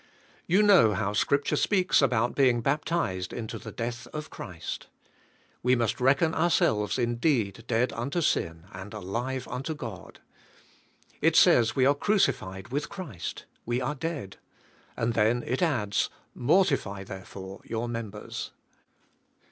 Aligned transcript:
You 0.47 0.63
know 0.63 0.95
how 0.95 1.13
Scripture 1.13 1.55
speaks 1.55 2.01
about 2.01 2.33
be 2.33 2.49
ing 2.49 2.61
baptized 2.61 3.31
into 3.31 3.59
the 3.59 3.71
death 3.71 4.07
of 4.07 4.31
Christ; 4.31 4.87
we 5.61 5.75
must 5.75 6.01
reckon 6.01 6.33
ourselves 6.33 6.97
indeed 6.97 7.63
dead 7.67 7.93
unto 7.93 8.19
sin 8.21 8.63
and 8.73 8.95
alive 8.95 9.47
un 9.47 9.61
to 9.61 9.75
God. 9.75 10.19
It 11.21 11.35
says 11.35 11.75
we 11.75 11.85
are 11.85 11.93
crucified 11.93 12.69
with 12.69 12.89
Christ; 12.89 13.45
we 13.63 13.79
are 13.79 13.93
dead. 13.93 14.37
And 14.97 15.13
then 15.13 15.43
it 15.45 15.61
adds, 15.61 16.09
mortify 16.33 17.03
therefore 17.03 17.61
your 17.63 17.87
members. 17.87 18.49